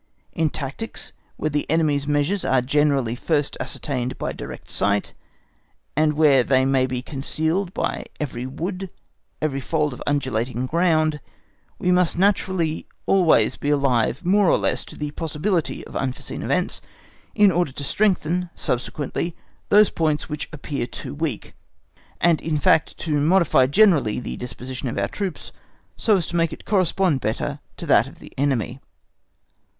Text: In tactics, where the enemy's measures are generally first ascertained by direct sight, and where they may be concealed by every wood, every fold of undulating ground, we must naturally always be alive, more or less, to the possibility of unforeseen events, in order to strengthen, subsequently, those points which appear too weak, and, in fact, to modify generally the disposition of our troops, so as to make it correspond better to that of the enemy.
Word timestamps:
In 0.33 0.49
tactics, 0.49 1.13
where 1.37 1.51
the 1.51 1.69
enemy's 1.69 2.07
measures 2.07 2.43
are 2.43 2.63
generally 2.63 3.13
first 3.15 3.55
ascertained 3.59 4.17
by 4.17 4.31
direct 4.33 4.67
sight, 4.67 5.13
and 5.95 6.13
where 6.13 6.41
they 6.43 6.65
may 6.65 6.87
be 6.87 7.03
concealed 7.03 7.71
by 7.71 8.07
every 8.19 8.47
wood, 8.47 8.89
every 9.43 9.59
fold 9.61 9.93
of 9.93 10.01
undulating 10.07 10.65
ground, 10.65 11.19
we 11.77 11.91
must 11.91 12.17
naturally 12.17 12.87
always 13.05 13.57
be 13.57 13.69
alive, 13.69 14.25
more 14.25 14.47
or 14.49 14.57
less, 14.57 14.83
to 14.85 14.95
the 14.95 15.11
possibility 15.11 15.85
of 15.85 15.95
unforeseen 15.95 16.41
events, 16.41 16.81
in 17.35 17.51
order 17.51 17.71
to 17.71 17.83
strengthen, 17.83 18.49
subsequently, 18.55 19.35
those 19.69 19.91
points 19.91 20.27
which 20.27 20.49
appear 20.51 20.87
too 20.87 21.13
weak, 21.13 21.53
and, 22.19 22.41
in 22.41 22.57
fact, 22.57 22.97
to 22.97 23.21
modify 23.21 23.67
generally 23.67 24.19
the 24.19 24.35
disposition 24.35 24.89
of 24.89 24.97
our 24.97 25.07
troops, 25.07 25.51
so 25.95 26.15
as 26.17 26.25
to 26.25 26.35
make 26.35 26.51
it 26.51 26.65
correspond 26.65 27.21
better 27.21 27.59
to 27.77 27.85
that 27.85 28.07
of 28.07 28.17
the 28.17 28.33
enemy. 28.35 28.79